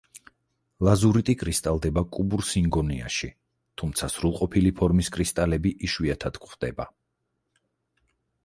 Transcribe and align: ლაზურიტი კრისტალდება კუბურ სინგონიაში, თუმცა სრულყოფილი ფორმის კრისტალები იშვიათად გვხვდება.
ლაზურიტი 0.87 1.33
კრისტალდება 1.41 2.03
კუბურ 2.15 2.43
სინგონიაში, 2.53 3.29
თუმცა 3.81 4.09
სრულყოფილი 4.15 4.73
ფორმის 4.81 5.13
კრისტალები 5.17 5.75
იშვიათად 5.89 6.41
გვხვდება. 6.47 6.91